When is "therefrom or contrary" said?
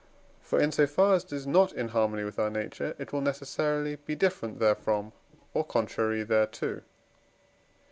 4.57-6.23